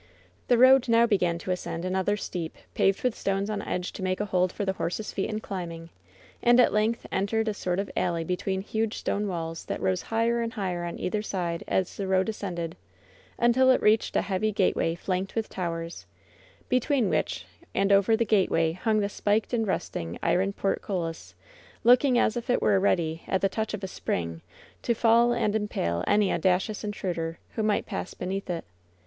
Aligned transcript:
The 0.47 0.57
road 0.57 0.89
now 0.89 1.05
began 1.05 1.37
to 1.37 1.51
ascend 1.51 1.85
another 1.85 2.17
steep, 2.17 2.57
paved 2.73 3.03
with 3.03 3.13
stones 3.13 3.51
on 3.51 3.61
edge 3.61 3.93
to 3.93 4.01
make 4.01 4.19
a 4.19 4.25
hold 4.25 4.51
for 4.51 4.65
the 4.65 4.73
horses' 4.73 5.11
feet 5.11 5.29
in 5.29 5.41
climbing, 5.41 5.91
and 6.41 6.59
at 6.59 6.73
length 6.73 7.05
entered 7.11 7.47
a 7.47 7.53
sort 7.53 7.77
of 7.77 7.91
alley 7.95 8.23
between 8.23 8.61
huge 8.61 8.97
stone 8.97 9.27
walls 9.27 9.65
that 9.65 9.79
rose 9.79 10.01
higher 10.01 10.41
and 10.41 10.53
higher 10.53 10.85
on 10.85 10.97
either 10.97 11.21
side 11.21 11.63
as 11.67 11.95
the 11.97 12.07
road 12.07 12.29
ascended, 12.29 12.75
until 13.37 13.69
it 13.69 13.79
reached 13.79 14.15
a 14.15 14.23
heavy 14.23 14.51
gateway 14.51 14.95
flanked 14.95 15.35
with 15.35 15.49
towers, 15.49 16.07
between 16.67 17.07
which, 17.07 17.45
and 17.75 17.91
over 17.91 18.17
the 18.17 18.25
gateway, 18.25 18.71
hung 18.71 19.01
the 19.01 19.07
spiked 19.07 19.53
and 19.53 19.67
rusting 19.67 20.17
iron 20.23 20.51
portcullis, 20.51 21.35
looking 21.83 22.17
as 22.17 22.35
if 22.35 22.49
it 22.49 22.59
were 22.59 22.79
ready, 22.79 23.21
at 23.27 23.41
the 23.41 23.47
touch 23.49 23.75
of 23.75 23.83
a 23.83 23.87
spring, 23.87 24.41
to 24.81 24.95
fall 24.95 25.31
and 25.31 25.55
impale 25.55 26.03
any 26.07 26.33
audacious 26.33 26.83
intruder 26.83 27.37
who 27.53 27.61
might 27.61 27.85
pass 27.85 28.15
beneath 28.15 28.49
it. 28.49 28.65